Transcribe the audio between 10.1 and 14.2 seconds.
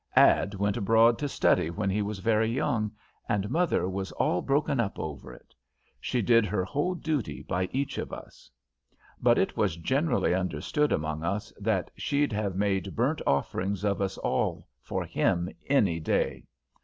understood among us that she'd have made burnt offerings of us